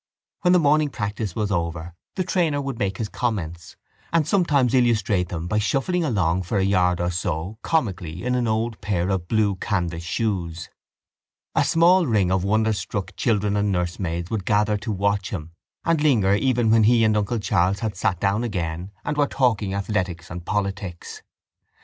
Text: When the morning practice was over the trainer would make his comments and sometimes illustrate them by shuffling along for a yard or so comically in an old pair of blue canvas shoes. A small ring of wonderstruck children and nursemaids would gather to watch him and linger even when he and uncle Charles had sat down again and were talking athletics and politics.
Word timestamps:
When 0.41 0.51
the 0.53 0.57
morning 0.59 0.89
practice 0.89 1.35
was 1.35 1.51
over 1.51 1.93
the 2.15 2.23
trainer 2.23 2.59
would 2.59 2.79
make 2.79 2.97
his 2.97 3.07
comments 3.07 3.75
and 4.11 4.27
sometimes 4.27 4.73
illustrate 4.73 5.29
them 5.29 5.45
by 5.47 5.59
shuffling 5.59 6.03
along 6.03 6.41
for 6.41 6.57
a 6.57 6.63
yard 6.63 6.99
or 6.99 7.11
so 7.11 7.59
comically 7.61 8.23
in 8.23 8.33
an 8.33 8.47
old 8.47 8.81
pair 8.81 9.09
of 9.09 9.27
blue 9.27 9.57
canvas 9.57 10.01
shoes. 10.01 10.71
A 11.53 11.63
small 11.63 12.07
ring 12.07 12.31
of 12.31 12.43
wonderstruck 12.43 13.15
children 13.15 13.55
and 13.55 13.71
nursemaids 13.71 14.31
would 14.31 14.43
gather 14.45 14.75
to 14.77 14.91
watch 14.91 15.29
him 15.29 15.51
and 15.85 16.01
linger 16.01 16.33
even 16.33 16.71
when 16.71 16.85
he 16.85 17.03
and 17.03 17.15
uncle 17.15 17.37
Charles 17.37 17.81
had 17.81 17.95
sat 17.95 18.19
down 18.19 18.43
again 18.43 18.89
and 19.05 19.17
were 19.17 19.27
talking 19.27 19.75
athletics 19.75 20.31
and 20.31 20.43
politics. 20.43 21.21